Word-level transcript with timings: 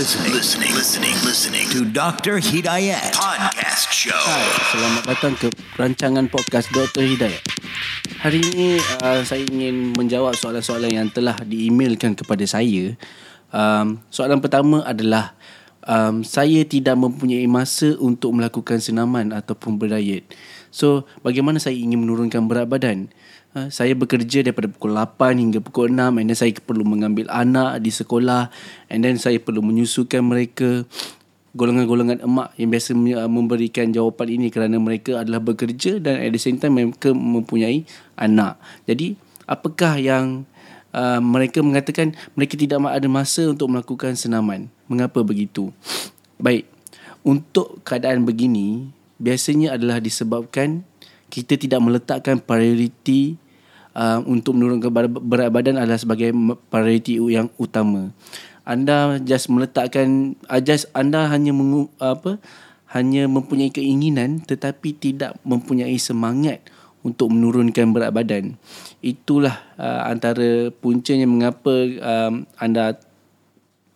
listening, 0.00 0.32
listening, 0.32 0.72
listening, 0.72 1.16
listening 1.28 1.66
to 1.68 1.84
Dr. 1.84 2.40
Hidayat 2.40 3.12
Podcast 3.12 3.92
Show. 3.92 4.16
Hai, 4.16 4.48
selamat 4.72 5.02
datang 5.04 5.34
ke 5.36 5.52
rancangan 5.76 6.24
podcast 6.32 6.72
Dr. 6.72 7.04
Hidayat. 7.04 7.44
Hari 8.24 8.40
ini 8.40 8.80
uh, 9.04 9.20
saya 9.28 9.44
ingin 9.44 9.92
menjawab 9.92 10.32
soalan-soalan 10.40 10.88
yang 10.88 11.08
telah 11.12 11.36
diemailkan 11.44 12.16
kepada 12.16 12.40
saya. 12.48 12.96
Um, 13.52 14.00
soalan 14.08 14.40
pertama 14.40 14.80
adalah 14.88 15.36
um, 15.84 16.24
saya 16.24 16.64
tidak 16.64 16.96
mempunyai 16.96 17.44
masa 17.44 17.92
untuk 18.00 18.32
melakukan 18.32 18.80
senaman 18.80 19.36
ataupun 19.36 19.76
berdiet. 19.76 20.24
So, 20.72 21.04
bagaimana 21.20 21.60
saya 21.60 21.76
ingin 21.76 22.00
menurunkan 22.00 22.48
berat 22.48 22.72
badan? 22.72 23.12
Uh, 23.50 23.66
saya 23.66 23.98
bekerja 23.98 24.46
daripada 24.46 24.70
pukul 24.70 24.94
8 24.94 25.34
hingga 25.34 25.58
pukul 25.58 25.90
6 25.90 26.22
and 26.22 26.30
then 26.30 26.38
saya 26.38 26.54
perlu 26.54 26.86
mengambil 26.86 27.26
anak 27.34 27.82
di 27.82 27.90
sekolah 27.90 28.46
and 28.86 29.02
then 29.02 29.18
saya 29.18 29.42
perlu 29.42 29.58
menyusukan 29.58 30.22
mereka 30.22 30.86
golongan-golongan 31.58 32.22
emak 32.22 32.54
yang 32.54 32.70
biasa 32.70 32.94
uh, 32.94 33.26
memberikan 33.26 33.90
jawapan 33.90 34.38
ini 34.38 34.46
kerana 34.54 34.78
mereka 34.78 35.26
adalah 35.26 35.42
bekerja 35.42 35.98
dan 35.98 36.22
at 36.22 36.30
the 36.30 36.38
same 36.38 36.62
time 36.62 36.78
mereka 36.78 37.10
mempunyai 37.10 37.82
anak. 38.14 38.54
Jadi, 38.86 39.18
apakah 39.50 39.98
yang 39.98 40.46
uh, 40.94 41.18
mereka 41.18 41.58
mengatakan 41.58 42.14
mereka 42.38 42.54
tidak 42.54 42.78
ada 42.86 43.08
masa 43.10 43.50
untuk 43.50 43.66
melakukan 43.66 44.14
senaman? 44.14 44.70
Mengapa 44.86 45.26
begitu? 45.26 45.74
Baik, 46.38 46.70
untuk 47.26 47.82
keadaan 47.82 48.22
begini, 48.22 48.94
biasanya 49.18 49.74
adalah 49.74 49.98
disebabkan 49.98 50.86
kita 51.30 51.54
tidak 51.54 51.80
meletakkan 51.80 52.42
prioriti 52.42 53.38
uh, 53.94 54.18
untuk 54.26 54.58
menurunkan 54.58 54.90
berat 55.22 55.50
badan 55.54 55.78
adalah 55.78 55.96
sebagai 55.96 56.34
prioriti 56.68 57.16
yang 57.30 57.48
utama. 57.56 58.10
Anda 58.66 59.22
just 59.22 59.48
meletakkan 59.48 60.34
uh, 60.50 60.60
just 60.60 60.90
anda 60.92 61.30
hanya 61.30 61.54
mengu, 61.54 61.88
apa 62.02 62.42
hanya 62.90 63.30
mempunyai 63.30 63.70
keinginan 63.70 64.42
tetapi 64.42 64.98
tidak 64.98 65.38
mempunyai 65.46 65.94
semangat 65.96 66.58
untuk 67.00 67.32
menurunkan 67.32 67.94
berat 67.96 68.12
badan. 68.12 68.60
Itulah 69.00 69.56
uh, 69.80 70.10
antara 70.10 70.68
puncanya 70.82 71.24
mengapa 71.24 71.72
um, 72.02 72.44
anda 72.60 72.98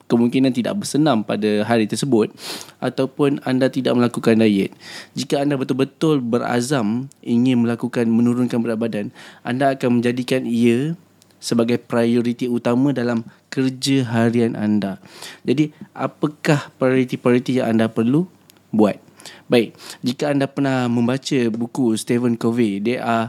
kemungkinan 0.06 0.52
tidak 0.52 0.76
bersenam 0.84 1.24
pada 1.24 1.64
hari 1.64 1.88
tersebut 1.88 2.30
ataupun 2.78 3.40
anda 3.48 3.72
tidak 3.72 3.96
melakukan 3.96 4.40
diet. 4.40 4.72
Jika 5.16 5.40
anda 5.40 5.56
betul-betul 5.56 6.20
berazam 6.20 7.08
ingin 7.24 7.64
melakukan 7.64 8.04
menurunkan 8.08 8.60
berat 8.60 8.78
badan, 8.78 9.06
anda 9.40 9.72
akan 9.72 10.00
menjadikan 10.00 10.44
ia 10.44 10.98
sebagai 11.40 11.76
prioriti 11.76 12.48
utama 12.48 12.96
dalam 12.96 13.20
kerja 13.52 14.08
harian 14.08 14.56
anda. 14.56 14.96
Jadi, 15.44 15.76
apakah 15.92 16.72
prioriti-prioriti 16.80 17.60
yang 17.60 17.76
anda 17.76 17.86
perlu 17.92 18.24
buat? 18.72 18.96
Baik, 19.44 19.76
jika 20.00 20.32
anda 20.32 20.48
pernah 20.48 20.88
membaca 20.88 21.36
buku 21.52 21.96
Stephen 22.00 22.40
Covey, 22.40 22.80
dia 22.80 23.04
are 23.04 23.26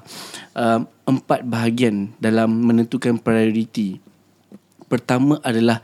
um, 0.56 0.88
empat 1.08 1.44
bahagian 1.44 2.16
dalam 2.24 2.56
menentukan 2.56 3.20
prioriti. 3.20 4.00
Pertama 4.88 5.44
adalah 5.44 5.84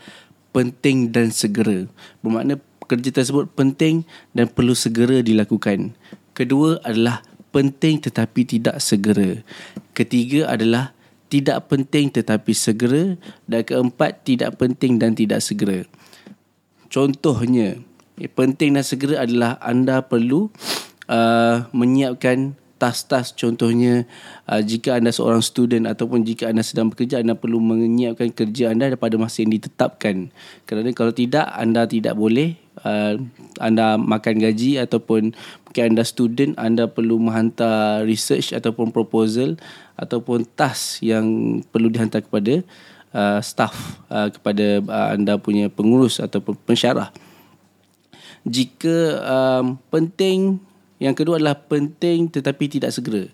penting 0.51 1.11
dan 1.11 1.31
segera. 1.31 1.87
Bermakna 2.23 2.59
kerja 2.87 3.09
tersebut 3.11 3.47
penting 3.55 4.03
dan 4.35 4.51
perlu 4.51 4.75
segera 4.75 5.23
dilakukan. 5.23 5.95
Kedua 6.35 6.79
adalah 6.83 7.23
penting 7.51 7.99
tetapi 8.03 8.47
tidak 8.47 8.79
segera. 8.79 9.43
Ketiga 9.91 10.51
adalah 10.51 10.95
tidak 11.31 11.71
penting 11.71 12.11
tetapi 12.11 12.51
segera 12.51 13.15
dan 13.47 13.63
keempat 13.63 14.27
tidak 14.27 14.59
penting 14.59 14.99
dan 14.99 15.15
tidak 15.15 15.39
segera. 15.39 15.87
Contohnya, 16.91 17.79
penting 18.35 18.75
dan 18.75 18.83
segera 18.83 19.23
adalah 19.23 19.55
anda 19.63 20.03
perlu 20.03 20.51
uh, 21.07 21.71
menyiapkan 21.71 22.59
tas-tas 22.81 23.29
contohnya 23.37 24.09
uh, 24.49 24.57
jika 24.57 24.97
anda 24.97 25.13
seorang 25.13 25.45
student 25.45 25.85
ataupun 25.85 26.25
jika 26.25 26.49
anda 26.49 26.65
sedang 26.65 26.89
bekerja 26.89 27.21
anda 27.21 27.37
perlu 27.37 27.61
menyiapkan 27.61 28.33
kerja 28.33 28.73
anda 28.73 28.89
pada 28.97 29.21
masa 29.21 29.45
yang 29.45 29.53
ditetapkan. 29.53 30.33
Kerana 30.65 30.89
kalau 30.97 31.13
tidak 31.13 31.45
anda 31.53 31.85
tidak 31.85 32.17
boleh 32.17 32.57
uh, 32.81 33.21
anda 33.61 34.01
makan 34.01 34.41
gaji 34.41 34.81
ataupun 34.81 35.37
mungkin 35.37 35.83
anda 35.93 36.01
student 36.01 36.57
anda 36.57 36.89
perlu 36.89 37.21
menghantar 37.21 38.01
research 38.09 38.49
ataupun 38.49 38.89
proposal 38.89 39.61
ataupun 39.93 40.49
task 40.57 41.05
yang 41.05 41.61
perlu 41.69 41.93
dihantar 41.93 42.25
kepada 42.25 42.65
uh, 43.13 43.37
staff 43.45 44.01
uh, 44.09 44.33
kepada 44.33 44.81
uh, 44.81 45.07
anda 45.13 45.37
punya 45.37 45.69
pengurus 45.69 46.17
ataupun 46.17 46.57
pensyarah. 46.65 47.13
Jika 48.41 49.21
um, 49.21 49.77
penting 49.93 50.57
yang 51.01 51.17
kedua 51.17 51.41
adalah 51.41 51.57
penting 51.57 52.29
tetapi 52.29 52.77
tidak 52.77 52.93
segera. 52.93 53.25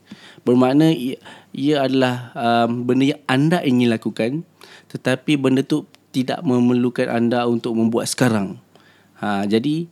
Bermakna 0.47 0.87
ia, 0.95 1.19
ia 1.51 1.83
adalah 1.83 2.31
um, 2.31 2.87
benda 2.87 3.11
yang 3.11 3.21
anda 3.27 3.59
ingin 3.59 3.91
lakukan 3.91 4.47
tetapi 4.87 5.35
benda 5.35 5.67
tu 5.67 5.83
tidak 6.15 6.39
memerlukan 6.47 7.11
anda 7.11 7.43
untuk 7.43 7.75
membuat 7.75 8.07
sekarang. 8.07 8.55
Ha, 9.19 9.43
jadi 9.43 9.91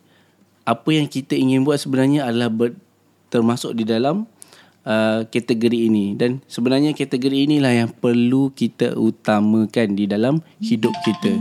apa 0.63 0.90
yang 0.90 1.12
kita 1.12 1.36
ingin 1.36 1.68
buat 1.68 1.78
sebenarnya 1.78 2.25
adalah 2.25 2.47
ber, 2.47 2.80
termasuk 3.28 3.75
di 3.75 3.84
dalam 3.84 4.24
uh, 4.88 5.28
kategori 5.28 5.92
ini 5.92 6.16
dan 6.16 6.40
sebenarnya 6.47 6.96
kategori 6.96 7.46
inilah 7.46 7.86
yang 7.86 7.92
perlu 7.92 8.56
kita 8.56 8.96
utamakan 8.96 9.88
di 9.94 10.07
dalam 10.07 10.40
hidup 10.63 10.96
kita. 11.03 11.36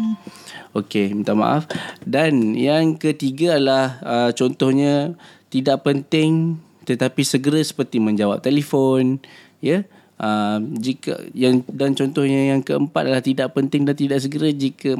Okey, 0.74 1.14
minta 1.14 1.38
maaf. 1.38 1.70
Dan 2.02 2.58
yang 2.58 2.98
ketiga 2.98 3.54
adalah 3.54 3.86
uh, 4.02 4.30
contohnya 4.34 5.14
tidak 5.54 5.86
penting 5.86 6.58
tetapi 6.82 7.22
segera 7.22 7.62
seperti 7.62 8.02
menjawab 8.02 8.42
telefon 8.42 9.22
ya. 9.62 9.86
Uh, 10.14 10.62
jika 10.78 11.26
yang 11.34 11.66
dan 11.66 11.90
contohnya 11.98 12.54
yang 12.54 12.62
keempat 12.62 13.02
adalah 13.02 13.24
tidak 13.24 13.50
penting 13.50 13.82
dan 13.82 13.98
tidak 13.98 14.22
segera 14.22 14.46
jika 14.54 14.94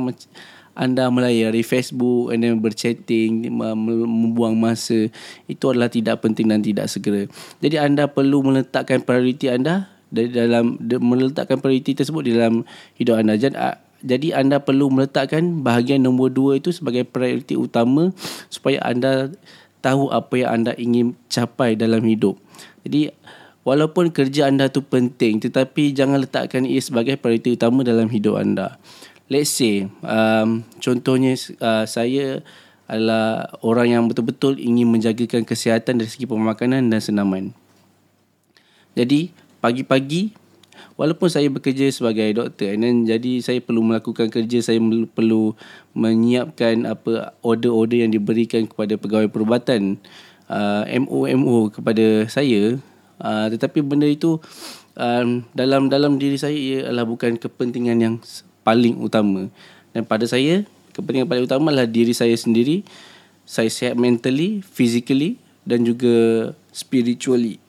anda 0.75 1.06
melayari 1.06 1.62
Facebook 1.62 2.34
and 2.34 2.42
then 2.42 2.59
berchatting 2.59 3.47
membuang 3.47 4.59
masa 4.59 5.06
itu 5.47 5.65
adalah 5.70 5.87
tidak 5.87 6.19
penting 6.19 6.50
dan 6.50 6.66
tidak 6.66 6.91
segera. 6.91 7.31
Jadi 7.62 7.78
anda 7.78 8.10
perlu 8.10 8.42
meletakkan 8.42 9.06
prioriti 9.06 9.47
anda 9.47 9.86
dalam 10.10 10.82
meletakkan 10.82 11.62
prioriti 11.62 11.94
tersebut 11.94 12.22
di 12.26 12.32
dalam 12.34 12.66
hidup 12.98 13.22
anda. 13.22 13.38
Jadi 13.38 13.54
jadi 14.04 14.36
anda 14.36 14.60
perlu 14.60 14.92
meletakkan 14.92 15.65
bahagian 15.65 16.04
nombor 16.04 16.28
dua 16.28 16.60
itu 16.60 16.69
sebagai 16.69 17.09
prioriti 17.09 17.56
utama 17.56 18.12
supaya 18.53 18.76
anda 18.84 19.32
tahu 19.84 20.09
apa 20.09 20.33
yang 20.41 20.50
anda 20.65 20.72
ingin 20.81 21.12
capai 21.28 21.77
dalam 21.77 22.00
hidup. 22.00 22.41
Jadi 22.89 23.12
walaupun 23.69 24.09
kerja 24.09 24.49
anda 24.49 24.72
tu 24.72 24.81
penting 24.81 25.45
tetapi 25.45 25.93
jangan 25.93 26.25
letakkan 26.25 26.65
ia 26.65 26.81
sebagai 26.81 27.21
prioriti 27.21 27.53
utama 27.53 27.84
dalam 27.84 28.09
hidup 28.09 28.41
anda. 28.41 28.81
Let's 29.28 29.53
say 29.53 29.93
um, 30.00 30.65
contohnya 30.81 31.37
uh, 31.61 31.84
saya 31.84 32.41
adalah 32.84 33.49
orang 33.65 33.97
yang 33.97 34.03
betul-betul 34.09 34.61
ingin 34.61 34.89
menjagakan 34.89 35.45
kesihatan 35.45 36.01
dari 36.01 36.09
segi 36.09 36.28
pemakanan 36.28 36.89
dan 36.89 37.01
senaman. 37.01 37.45
Jadi 38.93 39.33
pagi-pagi 39.65 40.44
walaupun 40.95 41.29
saya 41.31 41.49
bekerja 41.51 41.91
sebagai 41.91 42.31
doktor 42.37 42.75
and 42.75 42.83
then 42.83 42.97
jadi 43.05 43.43
saya 43.43 43.59
perlu 43.61 43.83
melakukan 43.83 44.31
kerja 44.31 44.61
saya 44.61 44.79
perlu 45.11 45.55
menyiapkan 45.95 46.87
apa 46.89 47.35
order-order 47.41 48.05
yang 48.07 48.12
diberikan 48.12 48.67
kepada 48.67 48.99
pegawai 48.99 49.31
perubatan 49.31 49.97
uh, 50.51 50.84
MO-MO 50.89 51.73
kepada 51.73 52.29
saya. 52.29 52.79
Uh, 53.15 53.47
tetapi 53.47 53.79
benda 53.81 54.11
itu 54.11 54.43
um, 54.99 55.47
dalam 55.55 55.87
dalam 55.87 56.19
diri 56.19 56.34
saya 56.34 56.57
ia 56.59 56.91
adalah 56.91 57.07
bukan 57.07 57.39
kepentingan 57.39 57.99
yang 58.03 58.15
paling 58.67 58.99
utama. 58.99 59.47
Dan 59.95 60.03
pada 60.03 60.27
saya 60.27 60.66
kepentingan 60.93 61.31
paling 61.31 61.47
utama 61.47 61.71
adalah 61.71 61.87
diri 61.87 62.10
saya 62.10 62.34
sendiri 62.34 62.83
saya 63.45 63.69
sihat 63.69 63.95
mentally 63.95 64.65
physically 64.65 65.37
dan 65.69 65.84
juga 65.84 66.51
spiritually. 66.72 67.60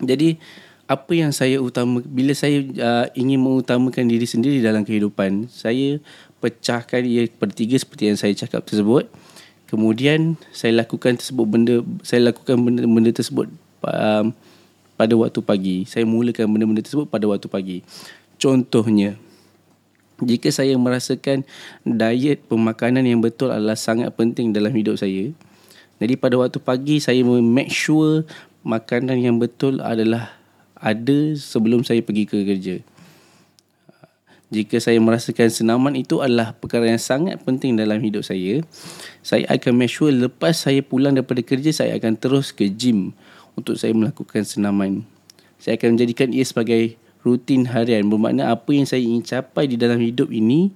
Jadi 0.00 0.40
apa 0.84 1.12
yang 1.16 1.32
saya 1.32 1.56
utama 1.60 2.04
bila 2.04 2.36
saya 2.36 2.60
uh, 2.60 3.06
ingin 3.16 3.40
mengutamakan 3.40 4.04
diri 4.04 4.28
sendiri 4.28 4.60
dalam 4.60 4.84
kehidupan 4.84 5.48
saya 5.48 5.96
pecahkan 6.44 7.00
ia 7.08 7.24
bertiga 7.40 7.80
seperti 7.80 8.12
yang 8.12 8.18
saya 8.20 8.36
cakap 8.36 8.64
tersebut. 8.68 9.08
Kemudian 9.64 10.36
saya 10.52 10.76
lakukan 10.76 11.16
tersebut 11.16 11.46
benda 11.48 11.80
saya 12.04 12.30
lakukan 12.30 12.60
benda-benda 12.60 13.10
tersebut 13.16 13.48
um, 13.80 14.36
pada 14.94 15.14
waktu 15.16 15.40
pagi. 15.40 15.76
Saya 15.88 16.04
mulakan 16.04 16.52
benda-benda 16.52 16.84
tersebut 16.84 17.08
pada 17.08 17.24
waktu 17.24 17.48
pagi. 17.48 17.78
Contohnya 18.36 19.16
jika 20.20 20.52
saya 20.52 20.76
merasakan 20.76 21.42
diet 21.82 22.44
pemakanan 22.46 23.02
yang 23.02 23.18
betul 23.24 23.50
adalah 23.50 23.74
sangat 23.74 24.14
penting 24.14 24.54
dalam 24.54 24.70
hidup 24.70 24.94
saya 24.94 25.34
jadi 25.98 26.14
pada 26.18 26.38
waktu 26.38 26.58
pagi 26.62 27.02
saya 27.02 27.22
make 27.24 27.70
sure 27.70 28.22
makanan 28.62 29.18
yang 29.18 29.36
betul 29.42 29.82
adalah 29.82 30.43
ada 30.84 31.32
sebelum 31.40 31.80
saya 31.80 32.04
pergi 32.04 32.28
ke 32.28 32.44
kerja. 32.44 32.76
jika 34.52 34.78
saya 34.78 35.00
merasakan 35.02 35.50
senaman 35.50 35.98
itu 35.98 36.22
adalah 36.22 36.54
perkara 36.54 36.86
yang 36.86 37.00
sangat 37.00 37.40
penting 37.42 37.74
dalam 37.74 37.98
hidup 37.98 38.22
saya, 38.22 38.62
saya 39.24 39.48
akan 39.50 39.72
make 39.74 39.90
sure 39.90 40.12
lepas 40.12 40.54
saya 40.54 40.78
pulang 40.84 41.16
daripada 41.16 41.42
kerja, 41.42 41.74
saya 41.74 41.96
akan 41.98 42.14
terus 42.14 42.54
ke 42.54 42.70
gym 42.70 43.16
untuk 43.58 43.74
saya 43.74 43.90
melakukan 43.96 44.46
senaman. 44.46 45.02
Saya 45.58 45.74
akan 45.80 45.98
menjadikan 45.98 46.30
ia 46.30 46.46
sebagai 46.46 46.94
rutin 47.26 47.66
harian. 47.66 48.06
Bermakna 48.06 48.52
apa 48.52 48.70
yang 48.70 48.86
saya 48.86 49.02
ingin 49.02 49.26
capai 49.26 49.66
di 49.66 49.74
dalam 49.74 49.98
hidup 49.98 50.30
ini, 50.30 50.70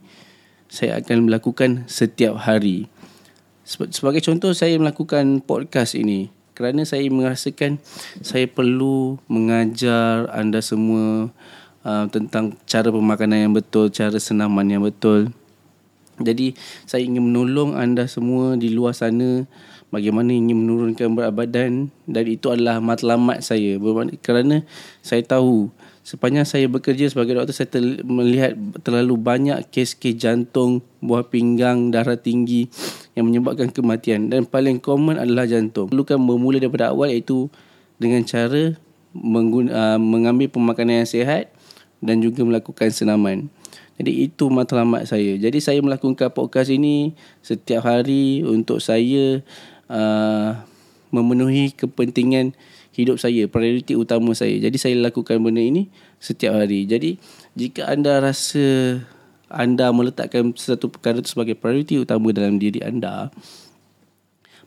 saya 0.67 0.99
akan 0.99 1.31
melakukan 1.31 1.87
setiap 1.87 2.35
hari. 2.35 2.91
Sebagai 3.69 4.25
contoh, 4.25 4.51
saya 4.57 4.75
melakukan 4.81 5.45
podcast 5.45 5.95
ini 5.95 6.35
kerana 6.59 6.83
saya 6.83 7.07
merasakan 7.07 7.79
saya 8.19 8.51
perlu 8.51 9.15
mengajar 9.31 10.27
anda 10.35 10.59
semua 10.59 11.31
uh, 11.87 12.11
tentang 12.11 12.59
cara 12.67 12.91
pemakanan 12.91 13.47
yang 13.47 13.55
betul, 13.55 13.87
cara 13.95 14.19
senaman 14.19 14.67
yang 14.67 14.83
betul. 14.83 15.31
Jadi 16.19 16.59
saya 16.83 17.07
ingin 17.07 17.31
menolong 17.31 17.79
anda 17.79 18.11
semua 18.11 18.59
di 18.59 18.75
luar 18.75 18.91
sana 18.91 19.47
bagaimana 19.95 20.35
ingin 20.35 20.67
menurunkan 20.67 21.15
berat 21.15 21.31
badan 21.31 21.95
dan 22.11 22.25
itu 22.27 22.51
adalah 22.51 22.83
matlamat 22.83 23.39
saya 23.39 23.79
kerana 24.19 24.67
saya 24.99 25.23
tahu 25.23 25.71
sepanjang 26.09 26.49
saya 26.49 26.65
bekerja 26.73 27.13
sebagai 27.13 27.37
doktor 27.37 27.53
saya 27.53 27.69
ter- 27.69 28.01
melihat 28.01 28.57
terlalu 28.81 29.21
banyak 29.21 29.61
kes-kes 29.69 30.17
jantung, 30.17 30.81
buah 31.05 31.29
pinggang, 31.29 31.93
darah 31.93 32.17
tinggi 32.17 32.73
yang 33.13 33.29
menyebabkan 33.29 33.69
kematian 33.69 34.33
dan 34.33 34.49
paling 34.49 34.81
common 34.81 35.21
adalah 35.21 35.45
jantung. 35.45 35.93
Perlukan 35.93 36.17
bermula 36.17 36.57
daripada 36.57 36.97
awal 36.97 37.13
iaitu 37.13 37.53
dengan 38.01 38.25
cara 38.25 38.73
mengguna, 39.13 39.69
uh, 39.69 39.99
mengambil 40.01 40.49
pemakanan 40.49 41.05
yang 41.05 41.11
sihat 41.11 41.53
dan 42.01 42.25
juga 42.25 42.41
melakukan 42.41 42.89
senaman. 42.89 43.53
Jadi 44.01 44.31
itu 44.31 44.49
matlamat 44.49 45.05
saya. 45.11 45.37
Jadi 45.37 45.61
saya 45.61 45.83
melakukan 45.85 46.33
podcast 46.33 46.73
ini 46.73 47.13
setiap 47.45 47.85
hari 47.85 48.47
untuk 48.49 48.81
saya 48.81 49.45
uh, 49.93 50.57
memenuhi 51.13 51.75
kepentingan 51.77 52.57
hidup 52.99 53.23
saya, 53.23 53.47
prioriti 53.47 53.95
utama 53.95 54.35
saya. 54.35 54.59
Jadi 54.59 54.75
saya 54.75 54.99
lakukan 54.99 55.39
benda 55.39 55.63
ini 55.63 55.87
setiap 56.19 56.59
hari. 56.59 56.83
Jadi 56.83 57.15
jika 57.55 57.87
anda 57.87 58.19
rasa 58.19 58.99
anda 59.47 59.89
meletakkan 59.95 60.51
sesuatu 60.53 60.91
perkara 60.91 61.23
itu 61.23 61.31
sebagai 61.31 61.55
prioriti 61.55 61.97
utama 61.97 62.35
dalam 62.35 62.59
diri 62.59 62.83
anda, 62.83 63.31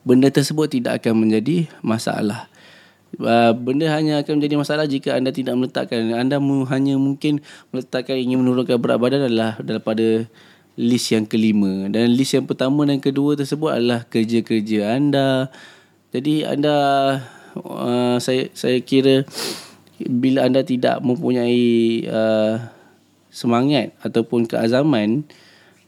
benda 0.07 0.31
tersebut 0.31 0.72
tidak 0.72 1.04
akan 1.04 1.28
menjadi 1.28 1.68
masalah. 1.83 2.48
Uh, 3.19 3.51
benda 3.51 3.92
hanya 3.92 4.24
akan 4.24 4.39
menjadi 4.39 4.56
masalah 4.56 4.88
jika 4.88 5.19
anda 5.19 5.36
tidak 5.36 5.60
meletakkan 5.60 6.16
anda 6.16 6.39
hanya 6.72 6.95
mungkin 6.95 7.44
meletakkan 7.75 8.16
ingin 8.16 8.39
menurunkan 8.39 8.80
berat 8.80 9.04
badan 9.04 9.27
adalah 9.27 9.60
daripada 9.60 10.31
list 10.80 11.12
yang 11.12 11.27
kelima 11.27 11.92
dan 11.92 12.07
list 12.16 12.39
yang 12.39 12.48
pertama 12.48 12.88
dan 12.88 13.04
kedua 13.04 13.36
tersebut 13.36 13.68
adalah 13.68 14.07
kerja-kerja 14.07 14.95
anda 14.95 15.51
jadi 16.16 16.56
anda 16.56 16.75
uh, 17.59 18.18
saya 18.21 18.51
saya 18.56 18.80
kira 18.83 19.27
bila 20.01 20.48
anda 20.48 20.65
tidak 20.65 21.00
mempunyai 21.06 22.03
uh, 22.09 22.57
semangat 23.31 23.95
ataupun 24.01 24.50
keazaman 24.50 25.24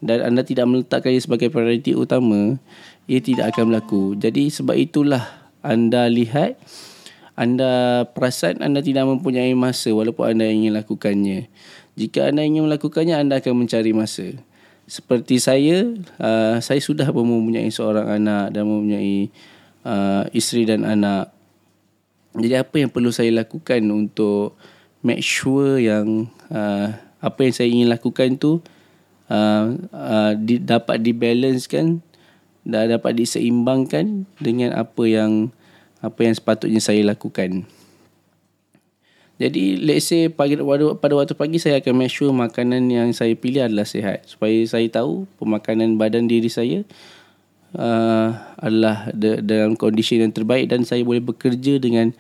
dan 0.04 0.20
anda 0.22 0.44
tidak 0.44 0.68
meletakkannya 0.68 1.24
sebagai 1.24 1.48
prioriti 1.48 1.96
utama, 1.96 2.60
ia 3.08 3.24
tidak 3.24 3.56
akan 3.56 3.72
berlaku. 3.72 4.04
Jadi 4.20 4.52
sebab 4.52 4.76
itulah 4.76 5.24
anda 5.64 6.12
lihat 6.12 6.60
anda 7.34 8.04
perasan 8.12 8.62
anda 8.62 8.84
tidak 8.84 9.10
mempunyai 9.10 9.56
masa 9.58 9.90
walaupun 9.96 10.36
anda 10.36 10.46
ingin 10.46 10.76
lakukannya. 10.76 11.48
Jika 11.94 12.34
anda 12.34 12.42
ingin 12.42 12.66
melakukannya, 12.66 13.22
anda 13.22 13.38
akan 13.38 13.66
mencari 13.66 13.94
masa. 13.94 14.34
Seperti 14.90 15.38
saya, 15.40 15.88
uh, 16.20 16.58
saya 16.60 16.82
sudah 16.82 17.08
mempunyai 17.14 17.70
seorang 17.70 18.20
anak 18.20 18.52
dan 18.52 18.66
mempunyai 18.66 19.30
uh, 19.86 20.26
isteri 20.34 20.68
dan 20.68 20.84
anak. 20.84 21.32
Jadi 22.34 22.56
apa 22.58 22.76
yang 22.82 22.90
perlu 22.90 23.14
saya 23.14 23.30
lakukan 23.30 23.82
untuk 23.94 24.58
make 25.06 25.22
sure 25.22 25.78
yang 25.78 26.26
uh, 26.50 26.90
apa 27.22 27.40
yang 27.46 27.54
saya 27.54 27.70
ingin 27.70 27.88
lakukan 27.94 28.36
tu 28.42 28.60
uh, 29.30 29.66
uh, 29.94 30.32
di, 30.36 30.58
dapat 30.58 31.04
dibalancekan 31.06 32.02
dan 32.64 32.84
dapat 32.90 33.20
diseimbangkan 33.20 34.26
dengan 34.42 34.74
apa 34.74 35.04
yang 35.06 35.54
apa 36.02 36.20
yang 36.26 36.34
sepatutnya 36.34 36.82
saya 36.82 37.06
lakukan. 37.06 37.68
Jadi 39.38 39.82
let's 39.82 40.08
say 40.08 40.30
pagi 40.30 40.56
pada, 40.56 40.94
pada 40.94 41.14
waktu 41.18 41.34
pagi 41.34 41.58
saya 41.58 41.82
akan 41.82 41.94
make 42.00 42.14
sure 42.14 42.30
makanan 42.30 42.88
yang 42.88 43.10
saya 43.12 43.34
pilih 43.34 43.66
adalah 43.66 43.86
sihat 43.86 44.24
supaya 44.30 44.56
saya 44.70 44.86
tahu 44.88 45.26
pemakanan 45.42 45.98
badan 45.98 46.30
diri 46.30 46.48
saya 46.48 46.86
uh, 47.78 48.30
adalah 48.58 49.10
de, 49.14 49.42
dalam 49.44 49.78
kondisi 49.78 50.18
yang 50.18 50.34
terbaik 50.34 50.70
dan 50.70 50.86
saya 50.86 51.02
boleh 51.06 51.22
bekerja 51.22 51.78
dengan 51.78 52.14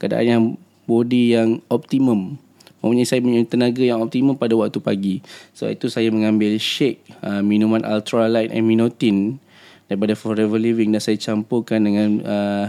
keadaan 0.00 0.26
yang 0.26 0.44
body 0.88 1.36
yang 1.36 1.48
optimum. 1.70 2.40
Maksudnya 2.80 3.04
saya 3.04 3.20
punya 3.20 3.40
tenaga 3.44 3.84
yang 3.84 4.00
optimum 4.00 4.34
pada 4.40 4.56
waktu 4.56 4.80
pagi. 4.80 5.20
So 5.52 5.68
itu 5.68 5.92
saya 5.92 6.08
mengambil 6.08 6.56
shake 6.56 7.04
uh, 7.20 7.44
minuman 7.44 7.84
ultralight 7.84 8.48
aminotin 8.50 9.36
daripada 9.84 10.16
Forever 10.16 10.56
Living 10.56 10.96
dan 10.96 11.02
saya 11.04 11.20
campurkan 11.20 11.84
dengan 11.84 12.08
uh, 12.24 12.66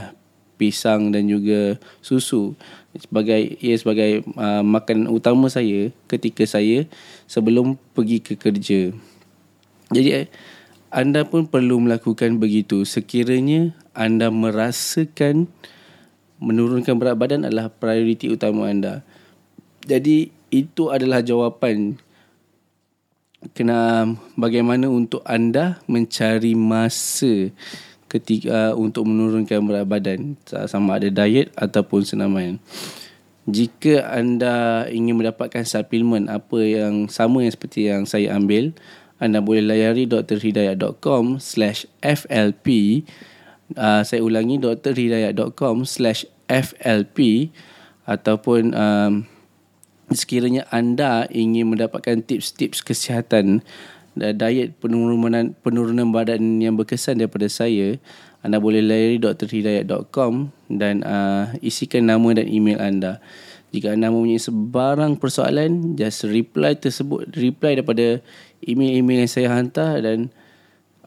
pisang 0.59 1.09
dan 1.09 1.25
juga 1.25 1.79
susu 2.05 2.53
sebagai 2.93 3.55
ia 3.63 3.73
sebagai 3.79 4.21
uh, 4.35 4.61
makanan 4.61 5.07
utama 5.07 5.47
saya 5.47 5.89
ketika 6.11 6.43
saya 6.43 6.85
sebelum 7.25 7.79
pergi 7.95 8.19
ke 8.19 8.33
kerja. 8.35 8.91
Jadi 9.95 10.27
anda 10.91 11.23
pun 11.23 11.47
perlu 11.47 11.79
melakukan 11.79 12.35
begitu 12.37 12.83
sekiranya 12.83 13.71
anda 13.95 14.27
merasakan 14.27 15.47
menurunkan 16.43 16.99
berat 16.99 17.15
badan 17.15 17.47
adalah 17.47 17.71
prioriti 17.71 18.27
utama 18.27 18.67
anda. 18.67 19.07
Jadi 19.87 20.29
itu 20.51 20.91
adalah 20.91 21.23
jawapan 21.23 21.95
kena 23.55 24.05
bagaimana 24.37 24.85
untuk 24.91 25.25
anda 25.25 25.81
mencari 25.89 26.53
masa 26.53 27.49
ketika 28.11 28.51
uh, 28.51 28.73
untuk 28.75 29.07
menurunkan 29.07 29.63
berat 29.63 29.87
badan 29.87 30.35
sama 30.67 30.99
ada 30.99 31.07
diet 31.07 31.49
ataupun 31.55 32.03
senaman. 32.03 32.59
Jika 33.47 34.05
anda 34.11 34.85
ingin 34.91 35.17
mendapatkan 35.17 35.65
suplemen 35.65 36.29
apa 36.29 36.61
yang 36.61 37.09
sama 37.09 37.41
yang 37.41 37.53
seperti 37.55 37.89
yang 37.89 38.03
saya 38.05 38.37
ambil, 38.37 38.75
anda 39.21 39.37
boleh 39.37 39.61
layari 39.61 40.09
drhidayat.com 40.09 41.37
slash 41.37 41.85
FLP 42.01 43.01
uh, 43.77 44.01
Saya 44.01 44.25
ulangi 44.25 44.57
drhidayat.com 44.57 45.85
slash 45.85 46.25
FLP 46.49 47.53
Ataupun 48.09 48.73
um, 48.73 49.13
sekiranya 50.09 50.65
anda 50.73 51.29
ingin 51.29 51.69
mendapatkan 51.69 52.25
tips-tips 52.25 52.81
kesihatan 52.81 53.61
Diet 54.17 54.75
penurunan, 54.81 55.55
penurunan 55.63 56.09
badan 56.11 56.59
yang 56.59 56.75
berkesan 56.75 57.21
daripada 57.21 57.45
saya 57.45 58.01
Anda 58.41 58.57
boleh 58.57 58.81
layari 58.81 59.21
drhidayat.com 59.21 60.49
Dan 60.65 61.05
uh, 61.05 61.53
isikan 61.61 62.09
nama 62.09 62.41
dan 62.41 62.49
email 62.49 62.81
anda 62.81 63.21
jika 63.71 63.95
anda 63.95 64.11
mempunyai 64.11 64.39
sebarang 64.39 65.15
persoalan, 65.15 65.95
just 65.95 66.27
reply 66.27 66.75
tersebut, 66.75 67.31
reply 67.39 67.79
daripada 67.79 68.19
email-email 68.59 69.23
yang 69.23 69.31
saya 69.31 69.47
hantar 69.47 70.03
dan 70.03 70.27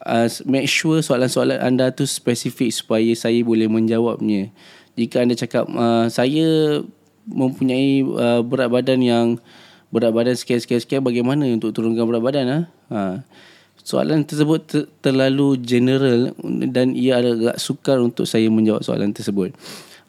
uh, 0.01 0.25
make 0.49 0.65
sure 0.65 0.97
soalan-soalan 0.97 1.61
anda 1.61 1.93
tu 1.93 2.09
spesifik 2.09 2.73
supaya 2.73 3.13
saya 3.13 3.37
boleh 3.45 3.69
menjawabnya. 3.69 4.49
Jika 4.97 5.21
anda 5.21 5.37
cakap 5.37 5.69
uh, 5.69 6.09
saya 6.09 6.81
mempunyai 7.29 8.01
uh, 8.01 8.41
berat 8.41 8.69
badan 8.73 8.99
yang 9.05 9.27
berat 9.93 10.09
badan 10.09 10.33
sekian-sekian-sekian 10.33 11.05
bagaimana 11.05 11.45
untuk 11.53 11.69
turunkan 11.69 12.05
berat 12.09 12.23
badan 12.25 12.45
ah? 12.49 12.63
Ha? 12.89 13.01
Soalan 13.85 14.25
tersebut 14.25 14.61
ter- 14.65 14.89
terlalu 15.05 15.61
general 15.61 16.33
dan 16.73 16.97
ia 16.97 17.21
agak 17.21 17.61
sukar 17.61 18.01
untuk 18.01 18.25
saya 18.25 18.49
menjawab 18.49 18.81
soalan 18.81 19.13
tersebut. 19.13 19.53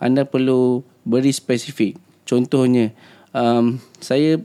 Anda 0.00 0.24
perlu 0.24 0.80
beri 1.04 1.28
spesifik. 1.36 2.05
Contohnya, 2.26 2.90
um, 3.30 3.78
saya 4.02 4.42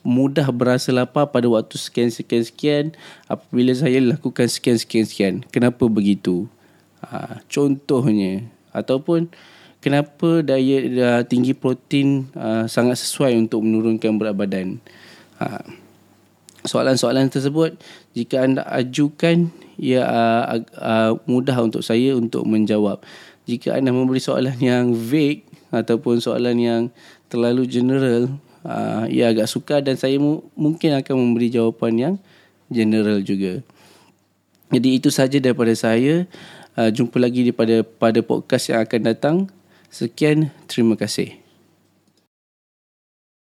mudah 0.00 0.48
berasa 0.50 0.90
lapar 0.90 1.28
pada 1.28 1.44
waktu 1.46 1.76
sekian-sekian-sekian 1.76 2.96
apabila 3.28 3.72
saya 3.76 4.00
lakukan 4.00 4.48
sekian-sekian-sekian. 4.48 5.44
Kenapa 5.52 5.86
begitu? 5.86 6.48
Ha, 7.04 7.40
contohnya. 7.46 8.44
Ataupun 8.72 9.28
kenapa 9.84 10.40
diet 10.40 10.96
uh, 10.96 11.22
tinggi 11.24 11.52
protein 11.52 12.28
uh, 12.36 12.64
sangat 12.64 13.00
sesuai 13.00 13.36
untuk 13.36 13.60
menurunkan 13.60 14.16
berat 14.16 14.36
badan. 14.36 14.80
Ha, 15.36 15.64
soalan-soalan 16.64 17.28
tersebut, 17.28 17.76
jika 18.16 18.44
anda 18.44 18.64
ajukan, 18.72 19.52
ia 19.80 20.04
uh, 20.04 20.60
uh, 20.80 21.12
mudah 21.28 21.56
untuk 21.60 21.84
saya 21.84 22.16
untuk 22.16 22.44
menjawab. 22.48 23.04
Jika 23.48 23.76
anda 23.76 23.92
memberi 23.92 24.20
soalan 24.20 24.56
yang 24.60 24.92
vague 24.92 25.49
ataupun 25.70 26.18
soalan 26.18 26.56
yang 26.58 26.82
terlalu 27.30 27.66
general 27.66 28.30
uh, 28.66 29.06
ia 29.08 29.30
agak 29.30 29.48
sukar 29.48 29.80
dan 29.80 29.96
saya 29.96 30.18
mu- 30.20 30.44
mungkin 30.58 30.98
akan 30.98 31.14
memberi 31.16 31.48
jawapan 31.50 31.92
yang 31.96 32.14
general 32.68 33.18
juga. 33.22 33.64
Jadi 34.70 34.88
itu 35.02 35.10
saja 35.10 35.38
daripada 35.42 35.74
saya. 35.74 36.26
Uh, 36.78 36.90
jumpa 36.94 37.18
lagi 37.18 37.42
di 37.42 37.50
pada 37.50 37.82
pada 37.82 38.22
podcast 38.22 38.70
yang 38.70 38.80
akan 38.86 39.00
datang. 39.02 39.36
Sekian, 39.90 40.54
terima 40.70 40.94
kasih. 40.94 41.39